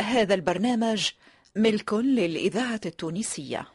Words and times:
هذا 0.00 0.34
البرنامج 0.34 1.10
ملك 1.56 1.94
للإذاعة 1.94 2.80
التونسية. 2.86 3.66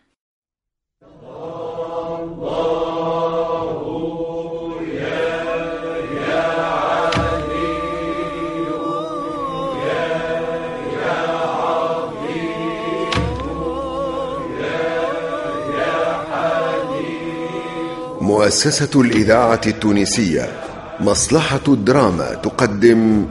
مؤسسة 18.21 19.01
الإذاعة 19.01 19.61
التونسية 19.67 20.61
مصلحة 20.99 21.61
الدراما 21.67 22.33
تقدم 22.33 23.27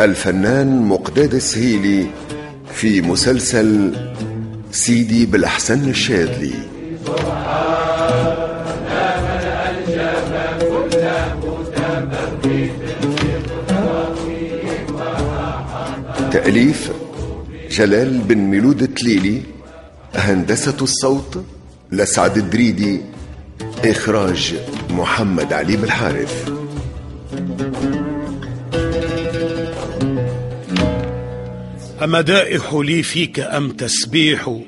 الفنان 0.00 0.82
مقداد 0.82 1.34
السهيلي 1.34 2.06
في 2.74 3.00
مسلسل 3.02 3.94
سيدي 4.70 5.26
بالأحسن 5.26 5.88
الشاذلي. 5.88 6.54
تأليف 16.32 16.92
جلال 17.70 18.18
بن 18.18 18.38
ميلود 18.38 18.82
التليلي 18.82 19.42
هندسة 20.14 20.76
الصوت 20.82 21.44
لسعد 21.92 22.36
الدريدي 22.36 23.00
إخراج 23.84 24.54
محمد 24.90 25.52
علي 25.52 25.76
بالحارث. 25.76 26.61
أمدائح 32.04 32.74
لي 32.74 33.02
فيك 33.02 33.40
أم 33.40 33.70
تسبيح؟ 33.70 34.60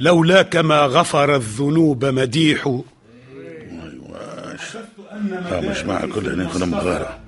لولاك 0.00 0.56
ما 0.56 0.80
غفر 0.80 1.36
الذنوب 1.36 2.04
مديح. 2.04 2.66
ها 5.50 5.60
مش 5.60 5.84
مع 5.84 6.00
كل 6.00 6.28
هنا 6.28 6.48
خدم 6.48 6.74
غارة 6.74 7.18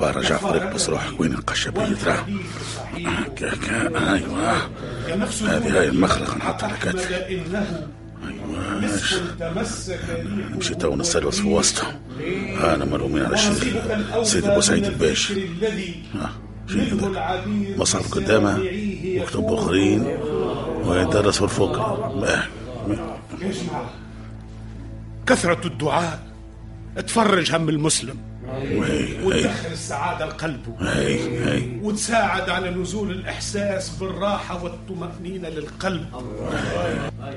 بارا 0.00 0.22
جعفر 0.22 0.72
بس 0.74 0.88
روحك 0.88 1.20
وين 1.20 1.32
القشة 1.32 1.70
ترى 1.70 2.26
أيوه. 4.08 4.52
هذه 5.42 5.78
هاي 5.78 5.88
المخلقة 5.88 6.36
نحطها 6.36 6.76
كتفي. 6.82 7.14
أيوه 7.26 7.66
نمشي 10.54 10.74
تو 10.74 10.96
نستلوس 10.96 11.40
في 11.40 11.46
وسطهم 11.46 11.94
أنا 12.64 12.84
ملومين 12.84 13.24
على 13.24 13.34
الشيخ 13.34 13.64
سيدي 14.22 14.48
أبو 14.52 14.60
سعيد 14.60 14.84
الباشا 14.84 15.34
ذا 16.76 17.44
مصعب 17.76 18.02
قدامه 18.02 18.58
وكتب 19.20 19.52
اخرين 19.52 20.06
ويدرس 20.84 21.36
في 21.38 21.44
الفوق. 21.44 21.98
كثرة 25.26 25.66
الدعاء. 25.66 26.30
تفرج 27.06 27.54
هم 27.54 27.68
المسلم. 27.68 28.16
وتدخل 29.24 29.72
السعادة 29.72 30.26
لقلبه 30.26 30.72
وتساعد 31.82 32.50
على 32.50 32.70
نزول 32.70 33.10
الإحساس 33.10 33.88
بالراحة 33.88 34.64
والطمأنينة 34.64 35.48
للقلب. 35.48 36.06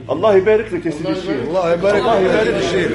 الله 0.10 0.36
يبارك 0.36 0.74
لك 0.74 0.86
يا 0.86 0.92
سيدي 0.92 1.10
الشيخ. 1.10 1.30
الله 1.30 1.74
يبارك. 1.74 2.02
الله 2.02 2.20
يبارك. 2.20 2.64
الشيخ 2.64 2.92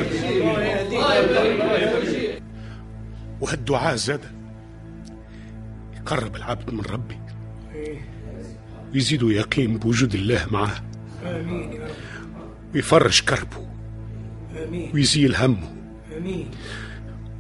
وهالدعاء 3.40 3.96
زاد. 3.96 4.20
يقرب 6.08 6.36
العبد 6.36 6.74
من 6.74 6.80
ربي. 6.80 7.18
ويزيده 8.94 9.30
يقين 9.30 9.78
بوجود 9.78 10.14
الله 10.14 10.46
معه. 10.50 10.84
ويفرج 12.74 13.20
كربه. 13.20 13.68
ويزيل 14.94 15.36
همه. 15.36 15.74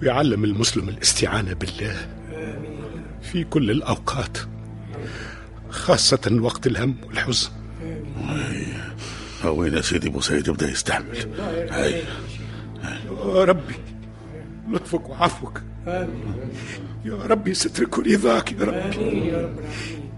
ويعلم 0.02 0.44
المسلم 0.44 0.88
الاستعانة 0.88 1.52
بالله. 1.52 2.08
في 3.22 3.44
كل 3.44 3.70
الأوقات. 3.70 4.38
خاصة 5.70 6.38
وقت 6.40 6.66
الهم 6.66 6.96
والحزن. 7.06 7.50
وين 9.44 9.74
يا 9.74 9.80
سيدي 9.80 10.08
أبو 10.08 10.20
سعيد 10.20 10.48
يبدا 10.48 10.70
يستحمل. 10.70 11.16
هاي. 11.70 12.02
ربي 13.24 13.74
لطفك 14.70 15.08
وعفوك. 15.08 15.62
يا 17.04 17.14
ربي 17.14 17.54
سترك 17.54 17.98
ورضاك 17.98 18.52
يا 18.52 18.64
ربي 18.64 19.32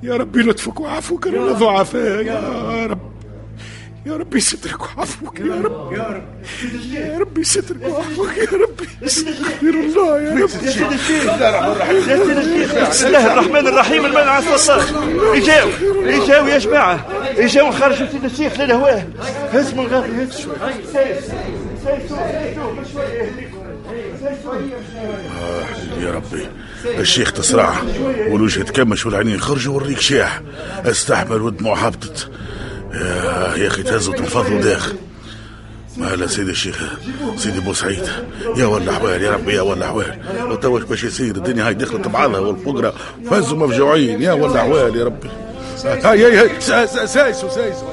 يا 0.02 0.16
ربي 0.16 0.42
لطفك 0.42 0.80
وعفوك 0.80 1.26
أنا 1.26 1.52
ضعفاء 1.52 2.22
يا 2.22 2.86
رب 2.86 3.10
يا 4.06 4.16
ربي 4.16 4.40
سترك 4.40 4.80
وعفوك 4.80 5.40
يا 5.40 5.54
رب 5.54 5.92
يا 5.92 6.02
رب 6.02 6.24
يا 6.92 7.18
ربي 7.18 7.44
سترك 7.44 7.82
وعفوك 7.82 8.36
يا 8.38 8.58
ربي 8.58 8.88
استغفر 9.06 9.68
الله 9.68 10.20
يا 10.22 10.30
رب 10.30 10.38
يا 10.40 10.46
سيدي 10.46 10.94
الشيخ 10.94 12.88
بسم 12.90 13.06
الله 13.06 13.32
الرحمن 13.32 13.66
الرحيم 13.66 14.06
المنع 14.06 14.38
والصرخ 14.50 14.92
يجاو 15.34 15.68
يجاو 16.04 16.46
يا 16.46 16.58
جماعة 16.58 17.06
يجاو 17.38 17.70
خرجوا 17.70 18.06
سيدي 18.12 18.26
الشيخ 18.26 18.60
للهواء 18.60 19.08
هز 19.52 19.74
من 19.74 19.86
غادي 19.86 20.22
هز 20.22 20.38
شوي 20.40 20.54
بشوية 22.80 23.04
يهديكم 23.04 23.58
سايسوا 24.22 24.54
آه 24.54 26.00
يا 26.02 26.10
ربي 26.10 26.46
الشيخ 26.86 27.32
تسرع 27.32 27.74
والوجه 28.28 28.62
تكمش 28.62 29.06
والعينين 29.06 29.34
يخرجوا 29.34 29.74
والريك 29.74 30.00
شاح 30.00 30.40
استحمل 30.84 31.42
ودموع 31.42 31.78
هبطت 31.78 32.28
يا 32.94 33.54
يا 33.56 33.66
أخي 33.66 33.82
تهز 33.82 34.08
وتنفض 34.08 34.60
داخل 34.60 34.96
مالا 35.96 36.26
سيدي 36.26 36.50
الشيخ 36.50 36.82
سيدي 37.36 37.60
بوسعيد 37.60 38.08
يا 38.56 38.66
ولا 38.66 38.92
حوال 38.92 39.22
يا 39.22 39.30
ربي 39.30 39.54
يا 39.54 39.60
ولا 39.60 39.86
حوال 39.86 40.18
وتوش 40.50 40.82
باش 40.82 41.04
يصير 41.04 41.36
الدنيا 41.36 41.66
هاي 41.66 41.74
دخلت 41.74 42.08
بعضها 42.08 42.40
والفقراء 42.40 42.94
فازوا 43.30 43.58
مفجوعين. 43.58 44.22
يا 44.22 44.32
ولا 44.32 44.60
حوال 44.60 44.96
يا 44.96 45.04
ربي. 45.04 45.28
هاي 45.84 46.24
هاي 46.24 46.36
هاي. 46.38 46.60
سا- 46.60 46.86
سا- 46.86 47.06
سايسو 47.06 47.48
سايسو. 47.48 47.84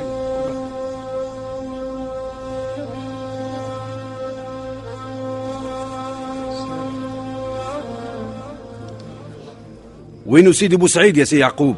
وينو 10.27 10.51
سيدي 10.51 10.75
بوسعيد 10.75 11.17
يا 11.17 11.23
سي 11.23 11.39
يعقوب؟ 11.39 11.75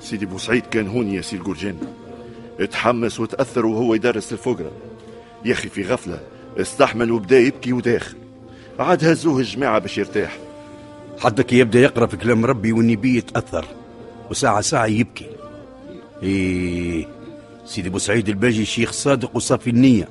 سيدي 0.00 0.26
بوسعيد 0.26 0.66
كان 0.66 0.88
هون 0.88 1.10
يا 1.10 1.20
سي 1.20 1.36
الجرجان. 1.36 1.76
اتحمس 2.60 3.20
وتأثر 3.20 3.66
وهو 3.66 3.94
يدرس 3.94 4.32
الفقرة. 4.32 4.72
يا 5.44 5.52
أخي 5.52 5.68
في 5.68 5.82
غفلة. 5.82 6.20
استحمل 6.56 7.12
وبدا 7.12 7.38
يبكي 7.38 7.72
وداخل. 7.72 8.16
عاد 8.78 9.04
هزوه 9.04 9.38
الجماعة 9.38 9.78
باش 9.78 9.98
يرتاح. 9.98 10.38
كي 11.26 11.58
يبدأ 11.58 11.80
يقرأ 11.80 12.06
في 12.06 12.16
كلام 12.16 12.44
ربي 12.44 12.72
والنبي 12.72 13.16
يتأثر. 13.16 13.64
وساعة 14.30 14.60
ساعة 14.60 14.86
يبكي. 14.86 15.26
إيه 16.22 17.08
سيدي 17.66 17.90
بوسعيد 17.90 18.28
الباجي 18.28 18.64
شيخ 18.64 18.92
صادق 18.92 19.36
وصافي 19.36 19.70
النية. 19.70 20.08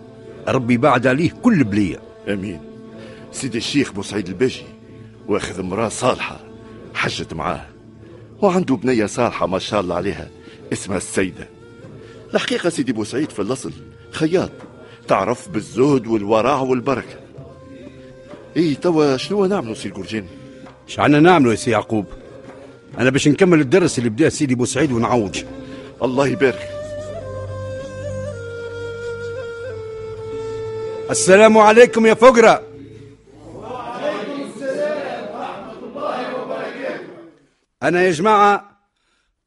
ربي 0.48 0.78
بعد 0.78 1.08
عليه 1.08 1.32
كل 1.44 1.64
بلية. 1.64 2.00
أمين. 2.28 2.62
سيدي 3.32 3.58
الشيخ 3.58 3.92
بوسعيد 3.92 4.28
الباجي 4.28 4.64
واخذ 5.28 5.60
امرأة 5.60 5.90
صالحة. 5.90 6.53
حجت 6.94 7.34
معاه. 7.34 7.66
وعنده 8.42 8.76
بنية 8.76 9.06
صالحه 9.06 9.48
ما 9.48 9.60
شاء 9.60 9.82
الله 9.82 9.96
عليها 9.96 10.30
اسمها 10.74 10.98
السيدة. 10.98 11.50
الحقيقة 12.34 12.70
سيدي 12.70 12.94
بوسعيد 12.94 13.30
في 13.30 13.42
الأصل 13.42 13.72
خياط 14.12 14.52
تعرف 15.08 15.50
بالزهد 15.50 16.08
والورع 16.08 16.60
والبركة. 16.60 17.20
إيه 18.58 18.76
توا 18.76 19.18
شنو 19.18 19.46
نعملوا 19.46 19.74
سي 19.74 19.88
الجرجاني 19.88 20.28
شعنا 20.88 21.20
نعملوا 21.20 21.52
يا 21.52 21.58
سي 21.58 21.72
يعقوب. 21.72 22.06
أنا 23.00 23.10
باش 23.10 23.28
نكمل 23.28 23.60
الدرس 23.62 23.98
اللي 23.98 24.10
بدأ 24.10 24.30
سيدي 24.30 24.56
بوسعيد 24.56 24.92
ونعوج 24.92 25.44
الله 26.04 26.28
يبارك. 26.28 26.70
السلام 31.10 31.58
عليكم 31.58 32.06
يا 32.06 32.14
فقرة. 32.14 32.73
أنا 37.84 38.02
يا 38.02 38.12
جماعة 38.12 38.80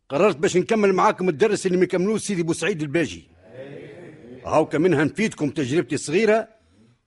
قررت 0.08 0.36
باش 0.36 0.56
نكمل 0.56 0.92
معاكم 0.92 1.28
الدرس 1.28 1.66
اللي 1.66 1.78
مكملوه 1.78 2.18
سيدي 2.18 2.42
بوسعيد 2.42 2.82
الباجي. 2.82 3.28
هاوكا 4.46 4.78
منها 4.78 5.04
نفيدكم 5.04 5.50
تجربتي 5.50 5.94
الصغيرة 5.94 6.48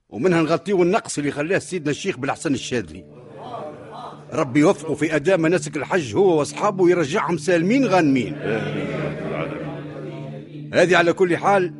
ومنها 0.10 0.42
نغطيو 0.42 0.84
النقص 0.84 1.18
اللي 1.18 1.32
خلاه 1.32 1.60
سيدنا 1.60 1.92
الشيخ 1.92 2.18
بالحسن 2.18 2.54
الشاذلي. 2.54 3.06
ربي 4.34 4.60
يوفقه 4.60 4.94
في 4.94 5.16
أداء 5.16 5.38
مناسك 5.38 5.78
الحج 5.78 6.16
هو 6.16 6.40
وأصحابه 6.40 6.84
ويرجعهم 6.84 7.38
سالمين 7.38 7.86
غانمين. 7.86 8.36
هذه 10.74 10.98
على 10.98 11.14
كل 11.14 11.38
حال 11.38 11.74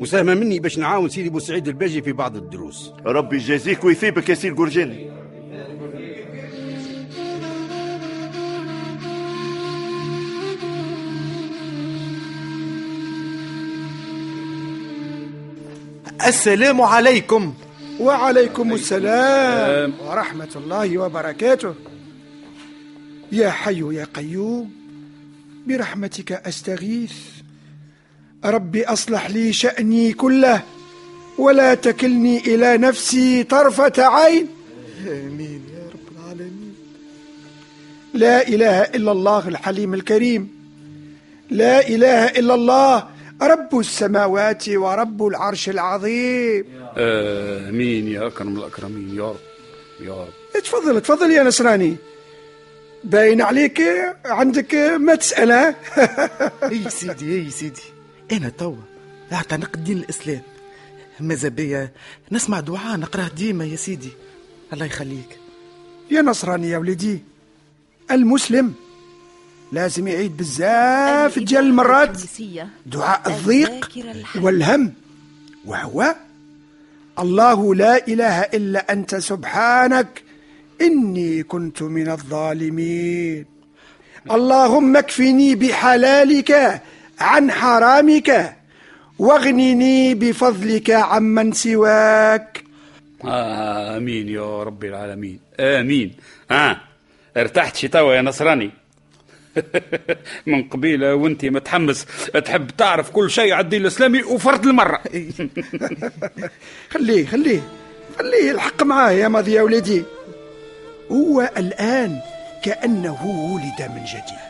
مساهمة 0.00 0.34
مني 0.34 0.58
باش 0.58 0.78
نعاون 0.78 1.08
سيدي 1.08 1.28
بوسعيد 1.30 1.68
الباجي 1.68 2.02
في 2.02 2.12
بعض 2.12 2.36
الدروس. 2.36 2.92
ربي 3.06 3.36
يجازيك 3.36 3.84
ويثيبك 3.84 4.28
يا 4.28 4.34
سي 4.34 4.48
الجرجاني 4.48 5.21
السلام 16.26 16.80
عليكم. 16.80 17.54
وعليكم 18.00 18.74
السلام. 18.74 19.92
ورحمة 20.06 20.48
الله 20.56 20.98
وبركاته. 20.98 21.74
يا 23.32 23.50
حي 23.50 23.94
يا 23.94 24.06
قيوم 24.14 24.70
برحمتك 25.66 26.32
أستغيث. 26.32 27.12
ربي 28.44 28.84
أصلح 28.84 29.30
لي 29.30 29.52
شأني 29.52 30.12
كله 30.12 30.62
ولا 31.38 31.74
تكلني 31.74 32.38
إلى 32.38 32.78
نفسي 32.78 33.42
طرفة 33.42 33.92
عين. 33.98 34.46
آمين 35.06 35.62
يا 35.74 35.84
رب 35.94 36.06
العالمين. 36.16 36.74
لا 38.14 38.48
إله 38.48 38.80
إلا 38.82 39.12
الله 39.12 39.48
الحليم 39.48 39.94
الكريم. 39.94 40.48
لا 41.50 41.88
إله 41.88 42.26
إلا 42.26 42.54
الله 42.54 43.08
رب 43.46 43.78
السماوات 43.78 44.68
ورب 44.68 45.26
العرش 45.26 45.68
العظيم. 45.68 46.64
آمين 46.96 48.08
يا 48.08 48.26
أكرم 48.26 48.58
الأكرمين 48.58 49.16
يا 49.16 49.30
رب 49.30 49.36
يا 50.00 50.12
رب. 50.12 50.62
تفضل 50.62 51.00
تفضل 51.00 51.30
يا 51.30 51.42
نصراني. 51.42 51.96
باين 53.04 53.42
عليك 53.42 53.82
عندك 54.24 54.74
ما 54.74 55.14
تسأل 55.14 55.52
ها 55.52 55.74
إي 56.62 56.90
سيدي 56.90 57.40
إي 57.40 57.50
سيدي. 57.50 57.82
أنا 58.32 58.48
توا 58.48 58.76
اعتنق 59.32 59.76
دين 59.76 59.98
الإسلام. 59.98 60.42
ماذا 61.20 61.48
بيا؟ 61.48 61.90
نسمع 62.32 62.60
دعاء 62.60 62.96
نقراه 62.96 63.28
ديما 63.28 63.64
يا 63.64 63.76
سيدي. 63.76 64.10
الله 64.72 64.86
يخليك. 64.86 65.38
يا 66.10 66.22
نصراني 66.22 66.70
يا 66.70 66.78
ولدي 66.78 67.18
المسلم 68.10 68.74
لازم 69.72 70.08
يعيد 70.08 70.36
بزاف 70.36 71.38
ديال 71.38 71.64
المرات 71.64 72.20
دعاء 72.86 73.22
الضيق 73.26 73.90
والهم. 74.40 74.92
وهو 75.64 76.14
الله 77.18 77.74
لا 77.74 78.06
إله 78.08 78.40
إلا 78.40 78.92
أنت 78.92 79.14
سبحانك. 79.14 80.22
إني 80.80 81.42
كنت 81.42 81.82
من 81.82 82.08
الظالمين. 82.08 83.44
اللهم 84.30 84.96
اكفني 84.96 85.54
بحلالك 85.54 86.82
عن 87.20 87.50
حرامك. 87.50 88.56
واغنني 89.18 90.14
بفضلك 90.14 90.90
عمن 90.90 91.52
سواك. 91.52 92.64
آمين 93.24 94.28
يا 94.28 94.62
رب 94.62 94.84
العالمين. 94.84 95.38
آمين. 95.60 96.12
آه 96.50 96.76
ارتحت 97.36 97.76
شي 97.76 97.88
توا 97.88 98.14
يا 98.14 98.22
نصراني؟ 98.22 98.81
من 100.46 100.62
قبيلة 100.68 101.14
وانت 101.14 101.44
متحمس 101.44 102.06
تحب 102.44 102.70
تعرف 102.78 103.10
كل 103.10 103.30
شيء 103.30 103.52
على 103.52 103.64
الدين 103.64 103.80
الإسلامي 103.82 104.22
وفرد 104.22 104.66
المرة. 104.66 105.00
خليه 106.92 107.26
خليه 107.26 107.60
خليه 108.18 108.50
الحق 108.50 108.82
معاه 108.82 109.10
يا 109.10 109.28
ماضي 109.28 109.52
يا 109.52 109.62
ولدي 109.62 110.02
هو 111.10 111.50
الآن 111.56 112.20
كأنه 112.64 113.26
ولد 113.26 113.90
من 113.90 114.04
جديد. 114.04 114.42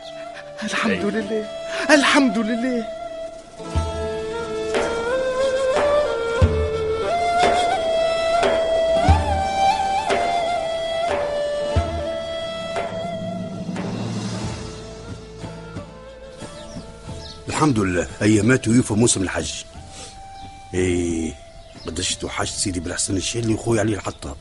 الحمد 0.63 1.05
لله 1.05 1.47
الحمد 1.89 2.37
لله. 2.37 3.02
الحمد 17.53 17.79
لله. 17.79 18.07
ايامات 18.21 18.67
ويوفى 18.67 18.93
موسم 18.93 19.21
الحج. 19.21 19.51
إيه 20.73 21.33
قداش 21.85 22.15
توحشت 22.15 22.55
سيدي 22.55 22.79
بالحسن 22.79 23.17
الشيلي 23.17 23.53
وخوي 23.53 23.79
علي 23.79 23.93
الحطاب 23.93 24.35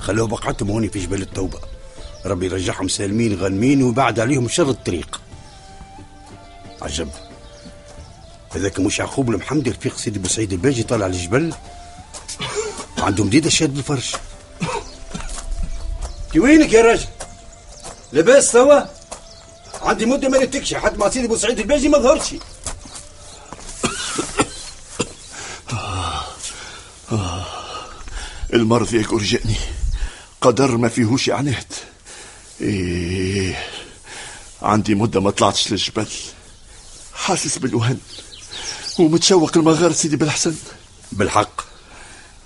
خلوه 0.00 0.26
بقعتهم 0.26 0.70
هوني 0.70 0.88
في 0.88 0.98
جبل 0.98 1.22
التوبة. 1.22 1.58
ربي 2.26 2.46
يرجعهم 2.46 2.88
سالمين 2.88 3.34
غانمين 3.34 3.82
ويبعد 3.82 4.20
عليهم 4.20 4.48
شر 4.48 4.70
الطريق. 4.70 5.20
عجب. 6.82 7.08
هذاك 8.54 8.80
مش 8.80 8.98
يعقوب 8.98 9.30
المحمدي 9.30 9.70
رفيق 9.70 9.96
سيدي 9.96 10.18
بوسعيد 10.18 10.52
الباجي 10.52 10.82
طالع 10.82 11.04
على 11.04 11.14
الجبل 11.14 11.54
عنده 12.98 13.24
مديدة 13.24 13.50
شاد 13.50 13.74
بالفرش. 13.74 14.16
كي 16.32 16.40
وينك 16.40 16.72
يا 16.72 16.82
راجل؟ 16.82 17.06
لاباس 18.12 18.52
توا؟ 18.52 19.01
عندي 19.82 20.06
مدة 20.06 20.28
ما 20.28 20.44
نتكشي 20.44 20.78
حتى 20.78 20.96
مع 20.96 21.08
سيدي 21.08 21.28
بوسعيد 21.28 21.58
الباجي 21.58 21.88
ما 21.88 21.98
ظهرش. 21.98 22.34
المرض 28.54 28.94
يا 28.94 29.02
جرجاني 29.02 29.56
قدر 30.40 30.76
ما 30.76 30.88
فيهوش 30.88 31.30
عناد 31.30 31.72
إيه. 32.60 33.64
عندي 34.62 34.94
مدة 34.94 35.20
ما 35.20 35.30
طلعتش 35.30 35.70
للجبل. 35.70 36.06
حاسس 37.14 37.58
بالوهن 37.58 37.98
ومتشوق 38.98 39.56
المغار 39.56 39.92
سيدي 39.92 40.16
بالحسن. 40.16 40.54
بالحق. 41.12 41.60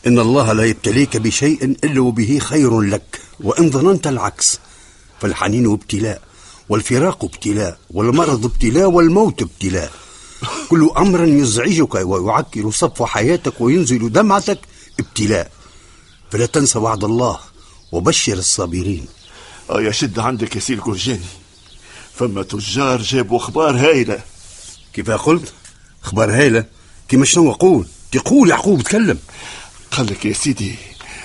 إن 0.07 0.19
الله 0.19 0.53
لا 0.53 0.65
يبتليك 0.65 1.17
بشيء 1.17 1.65
إلا 1.65 2.01
وبه 2.01 2.39
خير 2.39 2.81
لك. 2.81 3.21
وإن 3.41 3.71
ظننت 3.71 4.07
العكس 4.07 4.59
فالحنين 5.21 5.73
ابتلاء. 5.73 6.23
والفراق 6.69 7.25
ابتلاء 7.25 7.79
والمرض 7.91 8.45
ابتلاء 8.45 8.87
والموت 8.87 9.43
ابتلاء. 9.43 9.93
كل 10.69 10.91
أمر 10.97 11.25
يزعجك 11.25 11.95
ويعكر 11.95 12.71
صفو 12.71 13.07
حياتك 13.07 13.61
وينزل 13.61 14.13
دمعتك 14.13 14.59
ابتلاء. 15.01 15.51
فلا 16.31 16.47
تنسى 16.47 16.79
وعد 16.79 17.05
الله 17.05 17.39
وبشر 17.93 18.33
الصابرين. 18.33 19.07
آه 19.71 19.81
يا 19.81 19.91
شد 19.91 20.19
عندك 20.19 20.57
يا 20.57 20.61
سيدي 20.61 20.81
جرجاني 20.81 21.21
فما 22.15 22.43
تجار 22.43 23.03
جابوا 23.03 23.39
أخبار 23.39 23.77
هايلة. 23.77 24.21
كيف 24.93 25.11
قلت؟ 25.11 25.53
أخبار 26.05 26.31
هايلة؟ 26.31 26.65
كيما 27.09 27.25
شنو 27.25 27.51
أقول 27.51 27.87
تقول 28.13 28.51
يعقوب 28.51 28.83
تكلم. 28.83 29.19
قال 29.91 30.07
لك 30.07 30.25
يا 30.25 30.33
سيدي 30.33 30.75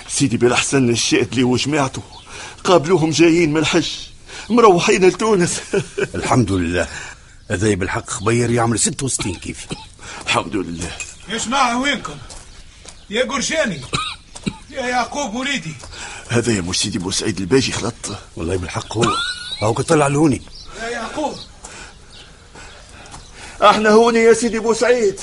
سيدي 0.09 0.37
بالحسن 0.37 0.89
الشادلي 0.89 1.43
وجماعته 1.43 2.01
قابلوهم 2.63 3.09
جايين 3.09 3.53
من 3.53 3.57
الحج. 3.57 3.89
مروحين 4.49 5.05
لتونس. 5.05 5.61
الحمد 6.15 6.51
لله. 6.51 6.87
هذا 7.51 7.73
بالحق 7.73 8.09
خبير 8.09 8.51
يعمل 8.51 8.79
66 8.79 9.35
كيف 9.35 9.67
الحمد 10.25 10.55
لله. 10.55 10.91
يا 11.29 11.37
جماعة 11.37 11.81
وينكم؟ 11.81 12.15
يا 13.09 13.23
قرشاني 13.23 13.81
يا 14.69 14.81
يعقوب 14.81 15.35
وليدي 15.35 15.73
هذا 16.29 16.53
يا 16.53 16.61
مش 16.61 16.79
سيدي 16.79 16.99
بوسعيد 16.99 17.39
الباجي 17.39 17.71
خلط. 17.71 17.93
والله 18.35 18.55
بالحق 18.57 18.97
هو. 18.97 19.05
هو 19.63 19.73
كطلع 19.73 20.07
لهوني. 20.07 20.41
يا 20.83 20.89
يعقوب. 20.89 21.35
إحنا 23.61 23.89
هوني 23.89 24.19
يا 24.19 24.33
سيدي 24.33 24.59
بوسعيد 24.59 25.19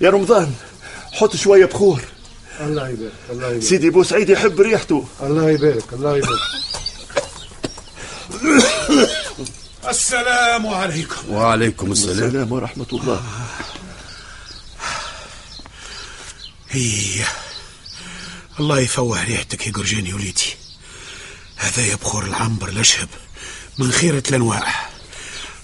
يا 0.00 0.10
رمضان 0.10 0.54
حط 1.12 1.36
شوية 1.36 1.66
بخور. 1.66 2.00
الله 2.60 2.88
يبارك 2.88 3.12
الله 3.30 3.46
يبارك. 3.46 3.62
سيدي 3.62 3.90
بوسعيد 3.90 4.28
يحب 4.30 4.60
ريحته. 4.60 5.04
الله 5.22 5.50
يبارك 5.50 5.92
الله 5.92 6.16
يبارك. 6.16 6.40
السلام 9.88 10.66
عليكم. 10.66 11.30
وعليكم 11.30 11.92
السلام. 11.92 12.26
السلام 12.26 12.52
ورحمة 12.52 12.86
الله. 12.92 13.22
هي 16.70 17.24
الله 18.60 18.80
يفوه 18.80 19.24
ريحتك 19.24 19.66
يا 19.66 19.72
قرجاني 19.72 20.14
وليدي. 20.14 20.54
هذا 21.56 21.86
يبخر 21.86 22.24
العنبر 22.24 22.68
الأشهب 22.68 23.08
من 23.78 23.92
خيرة 23.92 24.22
الأنواع. 24.28 24.90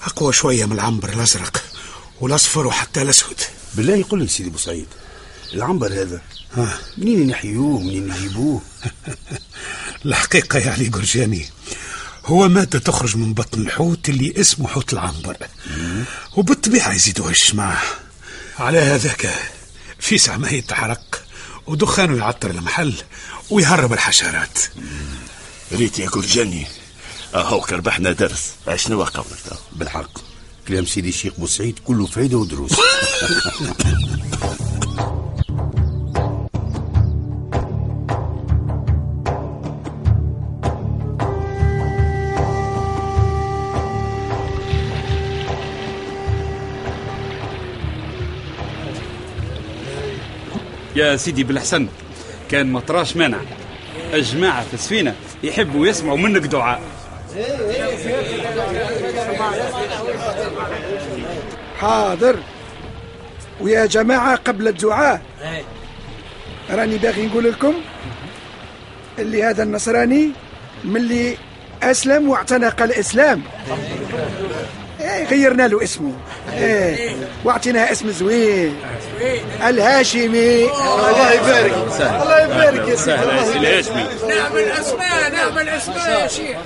أقوى 0.05 0.33
شوية 0.33 0.65
من 0.65 0.73
العنبر 0.73 1.09
الأزرق 1.09 1.62
والأصفر 2.21 2.67
وحتى 2.67 3.03
الأسود. 3.03 3.41
بالله 3.75 3.97
يقول 3.97 4.21
لي 4.21 4.29
سيدي 4.29 4.50
بوسعيد 4.50 4.87
العنبر 5.53 5.93
هذا 5.93 6.23
ها. 6.53 6.79
منين 6.99 7.27
نحيوه 7.27 7.81
منين 7.81 8.09
نجيبوه 8.09 8.61
الحقيقة 10.07 10.59
يا 10.59 10.71
علي 10.71 10.89
قرجاني 10.89 11.47
هو 12.27 12.49
مادة 12.49 12.79
تخرج 12.79 13.17
من 13.17 13.35
بطن 13.35 13.61
الحوت 13.61 14.09
اللي 14.09 14.41
اسمه 14.41 14.69
حوت 14.69 14.93
العنبر. 14.93 15.37
وبالطبيعة 16.37 16.93
يزيدوهش 16.93 17.55
معه 17.55 17.83
على 18.59 18.79
هذاك 18.79 19.35
في 19.99 20.19
سعمه 20.19 20.53
يتحرق 20.53 21.23
ودخانه 21.67 22.17
يعطر 22.19 22.50
المحل 22.50 22.95
ويهرب 23.50 23.93
الحشرات. 23.93 24.59
ريت 25.73 25.99
يا 25.99 26.09
جرجاني 26.09 26.67
أهو 27.35 27.61
كربحنا 27.61 28.12
درس. 28.12 28.53
شنو 28.77 29.05
قولك 29.05 29.59
بالحق 29.73 30.19
كلام 30.69 30.87
سيدي 30.87 31.09
الشيخ 31.09 31.33
بوسعيد 31.39 31.79
كله 31.85 32.07
فايدة 32.07 32.37
ودروس. 32.37 32.73
يا 51.00 51.16
سيدي 51.16 51.45
بالحسن 51.45 51.88
كان 52.50 52.66
ما 52.66 52.80
طراش 52.80 53.16
مانع. 53.16 53.38
الجماعة 54.14 54.64
في 54.64 54.75
السفينة 54.75 55.14
يحبوا 55.42 55.87
يسمعوا 55.87 56.19
منك 56.19 56.42
دعاء. 56.42 56.80
حاضر. 61.80 62.37
ويا 63.61 63.87
جماعة 63.87 64.37
قبل 64.37 64.69
الدعاء 64.69 65.23
راني 66.71 66.99
باغي 66.99 67.26
نقول 67.26 67.45
لكم 67.45 67.75
اللي 69.19 69.42
هذا 69.45 69.62
النصراني 69.62 70.30
ملي 70.85 71.37
أسلم 71.83 72.28
واعتنق 72.28 72.83
الإسلام. 72.83 73.42
إيه 75.00 75.25
غيرنا 75.25 75.69
له 75.69 75.83
اسمه. 75.83 76.12
إيه 76.52 77.16
واعطيناه 77.45 77.92
اسم 77.92 78.11
زوين. 78.11 78.76
الهاشمي. 79.69 80.65
الله 80.65 81.33
يبارك. 81.33 81.73
الله 82.23 82.39
يبارك 82.41 82.89
يا 82.89 82.97
سيدي. 82.97 82.97
سهل. 82.97 83.29
يا 83.29 83.45
سيدي 83.45 83.59
الهاشمي 83.59 84.05
نعم 84.29 84.57
الأسماء 84.57 85.31
نعم 85.33 85.59
الأسماء 85.59 86.21
يا 86.23 86.27
شيخ. 86.27 86.57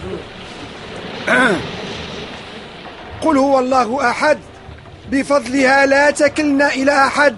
قل 3.23 3.38
هو 3.38 3.58
الله 3.58 4.11
أحد. 4.11 4.38
بفضلها 5.11 5.87
لا 5.87 6.11
تكلنا 6.11 6.68
إلى 6.75 7.06
أحد. 7.06 7.37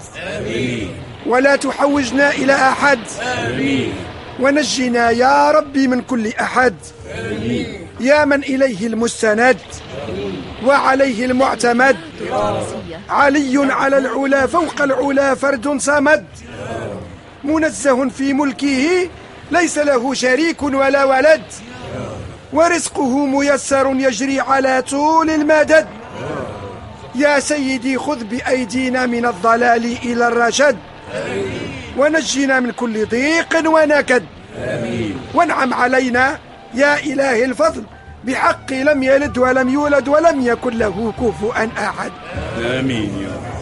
ولا 1.27 1.57
تحوجنا 1.57 2.31
إلى 2.31 2.55
أحد. 2.55 2.99
ونجنا 4.41 5.11
يا 5.11 5.51
ربي 5.51 5.89
من 5.89 6.01
كل 6.01 6.29
أحد. 6.41 6.75
يا 8.01 8.25
من 8.25 8.43
إليه 8.43 8.87
المستند. 8.87 9.59
وعليه 10.67 11.25
المعتمد. 11.25 11.97
علي 13.09 13.73
على 13.73 13.99
العلا 13.99 14.47
فوق 14.47 14.83
العلا 14.83 15.35
فرد 15.35 15.79
صمد. 15.79 16.25
منزه 17.45 18.09
في 18.09 18.33
ملكه 18.33 19.09
ليس 19.51 19.79
له 19.79 20.15
شريك 20.15 20.63
ولا 20.63 21.05
ولد. 21.05 21.43
ورزقه 22.53 23.27
ميسر 23.27 23.95
يجري 23.97 24.41
على 24.41 24.83
طول 24.91 25.31
المدد. 25.31 25.87
يا 27.15 27.41
سيدي 27.41 27.99
خذ 27.99 28.25
بأيدينا 28.25 29.07
من 29.07 29.27
الضلال 29.27 29.97
إلى 30.05 30.29
الرشد. 30.29 30.77
ونجنا 31.97 32.61
من 32.61 32.71
كل 32.71 33.07
ضيق 33.07 33.63
ونكد. 33.67 34.25
وانعم 35.35 35.75
علينا 35.75 36.39
يا 36.75 36.99
إله 36.99 37.45
الفضل. 37.45 37.85
بحق 38.27 38.73
لم 38.73 39.03
يلد 39.03 39.39
ولم 39.39 39.69
يولد 39.69 40.09
ولم 40.09 40.47
يكن 40.47 40.79
له 40.79 41.13
كفؤا 41.13 41.71
أحد. 41.79 42.13
آمين 42.59 43.19
يا 43.23 43.29
رب. 43.29 43.57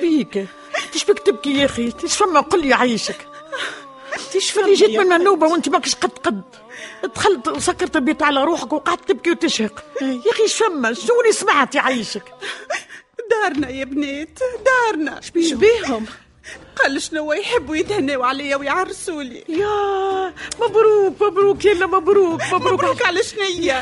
بيك؟ 0.00 0.46
إيش 0.94 1.04
بك 1.04 1.18
تبكي 1.18 1.58
يا 1.58 1.64
أخي؟ 1.64 1.92
إيش 2.04 2.16
فما 2.16 2.40
قل 2.40 2.66
لي 2.66 2.74
عيشك. 2.74 3.26
إيش 4.34 4.58
اللي 4.58 4.74
جيت 4.74 4.98
من 4.98 5.06
منوبة 5.06 5.46
وأنت 5.46 5.68
ماكش 5.68 5.94
قد 5.94 6.10
قد. 6.10 6.42
دخلت 7.04 7.48
وسكرت 7.48 7.96
البيت 7.96 8.22
على 8.22 8.44
روحك 8.44 8.72
وقعدت 8.72 9.08
تبكي 9.08 9.30
وتشهق 9.30 9.84
يا 10.02 10.30
أخي 10.32 10.48
شنو 10.48 11.20
اللي 11.20 11.32
سمعت 11.32 11.74
يعيشك 11.74 12.22
دارنا 13.30 13.68
يا 13.68 13.84
بنات 13.84 14.38
دارنا 14.64 15.20
شبيهم 15.40 16.06
قال 16.76 17.02
شنو 17.02 17.32
يحبوا 17.32 17.76
يتهنوا 17.76 18.26
عليا 18.26 18.56
ويعرسوا 18.56 19.22
لي 19.22 19.44
يا 19.48 20.34
مبروك 20.60 21.22
مبروك 21.22 21.64
يلا 21.64 21.86
مبروك 21.86 22.42
مبروك 22.52 22.72
مبروك 22.72 23.02
على 23.06 23.22
شنية 23.22 23.80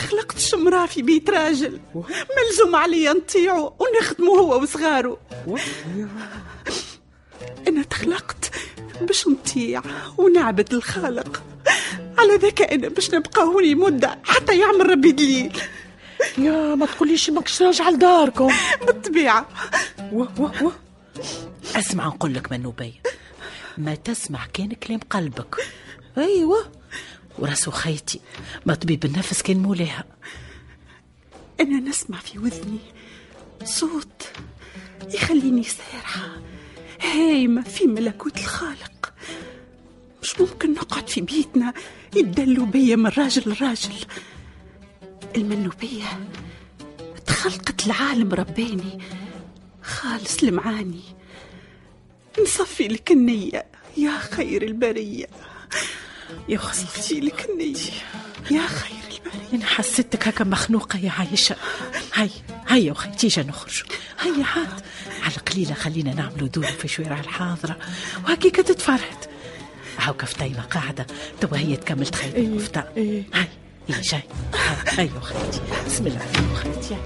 تخلقتش 0.00 0.54
مراه 0.54 0.86
في 0.86 1.02
بيت 1.02 1.30
راجل. 1.30 1.80
ملزوم 1.94 2.76
عليا 2.76 3.12
نطيعه 3.12 3.76
ونخدمه 3.78 4.28
هو 4.38 4.62
وصغاره 4.62 5.18
أنا 7.68 7.82
تخلقت 7.82 8.50
باش 9.00 9.28
نطيع 9.28 9.82
ونعبد 10.18 10.74
الخالق. 10.74 11.42
على 12.18 12.36
ذاك 12.36 12.62
أنا 12.62 12.88
باش 12.88 13.14
نبقى 13.14 13.42
هوني 13.42 13.74
مدة 13.74 14.18
حتى 14.24 14.58
يعمل 14.58 14.90
ربي 14.90 15.12
دليل. 15.12 15.58
يا 16.38 16.74
ما 16.74 16.86
تقوليش 16.86 17.30
ماكش 17.30 17.62
راجعة 17.62 17.90
لداركم. 17.90 18.52
بالطبيعة. 18.86 19.48
و 20.12 20.22
و 20.22 20.44
و. 20.62 20.70
أسمع 21.76 22.06
نقول 22.06 22.34
لك 22.34 22.52
منوبية 22.52 23.02
ما 23.78 23.94
تسمع 23.94 24.46
كان 24.52 24.72
كلام 24.72 25.00
قلبك. 25.10 25.56
أيوه. 26.18 26.64
وراسو 27.38 27.70
خيتي 27.70 28.20
ما 28.66 28.74
طبيب 28.74 29.04
النفس 29.04 29.42
كان 29.42 29.56
مولاها. 29.56 30.04
أنا 31.60 31.80
نسمع 31.80 32.18
في 32.18 32.38
وذني 32.38 32.78
صوت 33.64 34.22
يخليني 35.14 35.62
سارحة 35.62 36.28
هايمة 37.02 37.62
في 37.62 37.86
ملكوت 37.86 38.38
الخالق. 38.38 39.12
مش 40.22 40.40
ممكن 40.40 40.72
نقعد 40.72 41.08
في 41.08 41.20
بيتنا 41.20 41.74
يدلوا 42.16 42.66
بيا 42.66 42.96
من 42.96 43.06
راجل 43.06 43.42
لراجل. 43.50 43.94
المنوبية 45.36 46.28
تخلقت 47.26 47.86
العالم 47.86 48.34
رباني 48.34 48.98
خالص 49.82 50.42
المعاني. 50.42 51.02
نصفي 52.42 52.88
لك 52.88 53.10
النية 53.10 53.66
يا 53.96 54.18
خير 54.18 54.62
البرية. 54.62 55.26
يا 56.48 56.58
صفي 56.58 57.20
لك 57.20 57.46
النية 57.50 57.74
يا 58.50 58.66
خير 58.66 58.98
البرية. 59.10 59.48
أنا 59.52 59.66
حسيتك 59.66 60.28
هكا 60.28 60.44
مخنوقة 60.44 60.98
يا 60.98 61.10
عايشة. 61.10 61.56
هاي 62.14 62.30
هيا 62.68 62.78
يا 62.78 62.92
أختي 62.92 63.16
تيجي 63.16 63.40
نخرجوا 63.42 63.86
هيا 64.20 64.44
عاد. 64.44 64.82
على 65.22 65.34
قليله 65.34 65.74
خلينا 65.74 66.14
نعملوا 66.14 66.48
دور 66.48 66.66
في 66.66 66.88
شوارع 66.88 67.20
الحاضرة. 67.20 67.76
وهكيك 68.24 68.56
تتفرهد. 68.56 69.24
هاو 69.98 70.14
كفتيمة 70.14 70.60
قاعدة. 70.60 71.06
توا 71.40 71.56
هي 71.58 71.76
تكمل 71.76 72.06
تخيل 72.06 72.34
إيه، 72.34 72.46
الكفتة 72.46 72.84
إيه. 72.96 73.22
هاي 73.34 73.48
هي 73.88 74.00
جاي. 74.00 74.22
هاي 74.88 75.06
يا 75.06 75.18
أختي. 75.18 75.60
بسم 75.86 76.06
الله 76.06 76.20
يا 76.20 76.52
أختي 76.54 76.96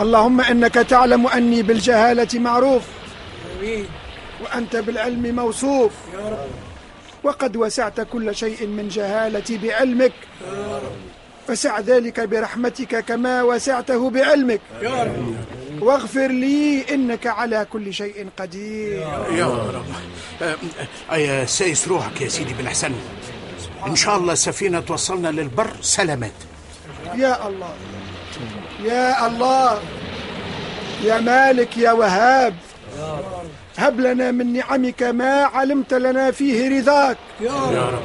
اللهم 0.00 0.40
إنك 0.40 0.74
تعلم 0.74 1.26
أني 1.26 1.62
بالجهالة 1.62 2.28
معروف 2.34 2.82
وأنت 4.42 4.76
بالعلم 4.76 5.36
موصوف. 5.36 5.92
وقد 7.24 7.56
وسعت 7.56 8.00
كل 8.00 8.36
شيء 8.36 8.66
من 8.66 8.88
جهالتي 8.88 9.58
بعلمك. 9.58 10.12
فسع 11.48 11.80
ذلك 11.80 12.20
برحمتك 12.20 13.04
كما 13.04 13.42
وسعته 13.42 14.10
بعلمك. 14.10 14.60
واغفر 15.80 16.26
لي 16.26 16.84
إنك 16.94 17.26
على 17.26 17.66
كل 17.72 17.94
شيء 17.94 18.28
قدير. 18.38 19.00
يا 19.32 19.46
رب. 19.46 19.84
آه، 21.10 21.16
يا 21.16 21.44
سايس 21.44 21.88
روحك 21.88 22.20
يا 22.20 22.28
سيدي 22.28 22.54
بن 22.54 22.68
حسن. 22.68 22.92
إن 23.86 23.96
شاء 23.96 24.16
الله 24.16 24.32
السفينه 24.32 24.80
توصلنا 24.80 25.28
للبر. 25.28 25.70
سلامات. 25.80 26.32
يا 27.14 27.48
الله. 27.48 27.74
يا 28.86 29.26
الله 29.26 29.80
يا 31.04 31.20
مالك 31.20 31.76
يا 31.76 31.92
وهاب 31.92 32.54
هب 33.78 34.00
لنا 34.00 34.30
من 34.30 34.52
نعمك 34.52 35.02
ما 35.02 35.44
علمت 35.44 35.94
لنا 35.94 36.30
فيه 36.30 36.78
رضاك. 36.78 37.18
يا 37.40 37.90
رب. 37.90 38.02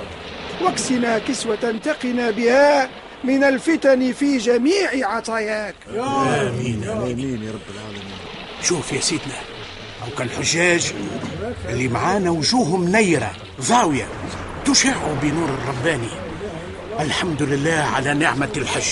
واكسنا 0.62 1.20
كسوة 1.20 1.80
تقنا 1.84 2.32
بها 2.32 2.90
من 3.24 3.44
الفتن 3.44 4.12
في 4.12 4.38
جميع 4.38 4.90
عطاياك. 4.94 5.76
آمين 5.90 6.90
آمين 6.90 7.44
يا 7.44 7.52
رب 7.52 7.68
العالمين. 7.76 8.18
شوف 8.64 8.94
يا 8.94 9.02
سيدنا 9.02 9.40
أو 10.04 10.16
كان 10.18 10.28
الحجاج 10.28 10.94
اللي 11.70 11.88
معانا 11.88 12.30
وجوههم 12.30 12.88
نيرة 12.88 13.32
ضاويه 13.62 14.08
تشع 14.66 14.96
بنور 15.22 15.50
الرباني. 15.50 16.10
الحمد 17.00 17.42
لله 17.42 17.88
على 17.96 18.14
نعمة 18.14 18.50
الحج. 18.58 18.90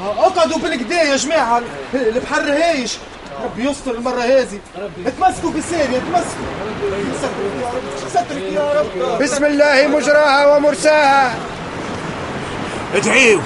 اقعدوا 0.00 0.58
بالكدا 0.58 1.02
يا 1.02 1.16
جماعة 1.16 1.62
البحر 1.94 2.40
هايش. 2.40 2.96
ربي 3.44 3.70
يستر 3.70 3.90
المرة 3.90 4.20
هذه 4.20 4.58
اتمسكوا 5.06 5.50
بالسير 5.50 5.80
اتمسكوا. 5.80 6.46
سترك 7.18 7.32
يا 7.62 7.68
رب. 7.74 8.08
سترك 8.08 8.52
يا 8.52 9.12
رب 9.12 9.22
بسم 9.22 9.44
الله 9.44 9.86
مجراها 9.86 10.56
ومرساها. 10.56 11.34
ادعيوا 12.94 13.40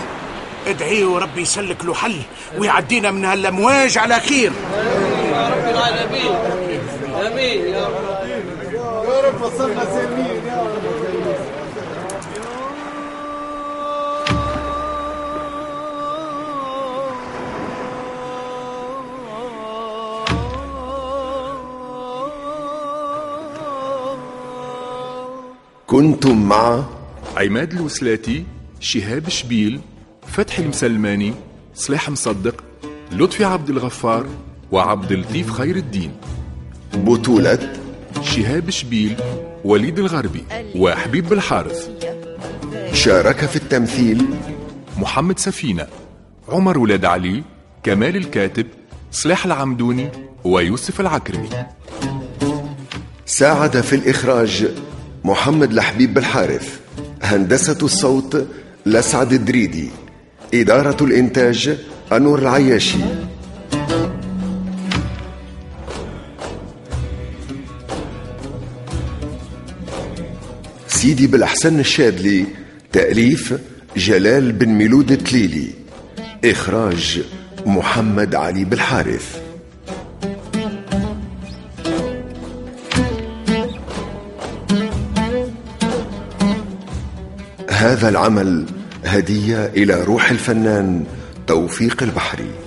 ادعيوا 0.67 1.21
ربي 1.21 1.43
يسلك 1.43 1.85
له 1.85 1.95
حل 1.95 2.17
ويعدينا 2.59 3.11
من 3.11 3.25
هالأمواج 3.25 3.99
على 3.99 4.21
خير. 4.21 4.53
يا 5.33 5.49
رب 5.49 5.69
العالمين. 5.69 6.35
آمين. 7.27 7.75
يا 7.75 7.87
رب 7.87 8.29
يا 9.09 9.21
رب 9.29 9.43
وصلنا 9.43 9.85
سالمين. 9.85 10.34
كنتم 25.95 26.49
مع 26.49 26.85
عماد 27.37 27.73
الوسلاتي 27.73 28.45
شهاب 28.81 29.29
شبيل 29.29 29.81
فتحي 30.27 30.63
المسلماني 30.63 31.35
صلاح 31.75 32.11
مصدق 32.11 32.65
لطفي 33.13 33.45
عبد 33.45 33.71
الغفار 33.71 34.27
وعبد 34.73 35.13
اللطيف 35.13 35.51
خير 35.51 35.77
الدين. 35.77 36.13
بطولة 36.95 37.73
شهاب 38.23 38.71
شبيل 38.71 39.17
وليد 39.65 39.99
الغربي 39.99 40.45
وحبيب 40.77 41.29
بالحارث 41.29 41.91
شارك 42.93 43.47
في 43.47 43.57
التمثيل 43.57 44.27
محمد 44.99 45.39
سفينة 45.39 45.87
عمر 46.49 46.79
ولاد 46.79 47.05
علي 47.05 47.43
كمال 47.83 48.17
الكاتب 48.17 48.67
صلاح 49.11 49.47
العمدوني 49.47 50.11
ويوسف 50.45 51.01
العكرمي. 51.01 51.49
ساعد 53.27 53.81
في 53.81 53.97
الإخراج 53.97 54.69
محمد 55.25 55.73
لحبيب 55.73 56.15
بالحارث 56.15 56.81
هندسة 57.23 57.79
الصوت 57.83 58.47
لسعد 58.87 59.33
الدريدي 59.33 59.91
إدارة 60.55 61.05
الإنتاج 61.05 61.79
أنور 62.13 62.39
العياشي. 62.39 62.99
سيدي 70.89 71.27
بالأحسن 71.27 71.81
الشاذلي 71.81 72.47
تأليف 72.93 73.55
جلال 73.97 74.53
بن 74.53 74.69
ميلود 74.69 75.13
التليلي 75.13 75.71
إخراج 76.45 77.23
محمد 77.67 78.35
علي 78.35 78.65
بالحارث 78.65 79.44
هذا 87.85 88.09
العمل 88.09 88.65
هدية 89.05 89.67
إلى 89.67 90.03
روح 90.05 90.31
الفنان 90.31 91.05
توفيق 91.47 92.03
البحري. 92.03 92.64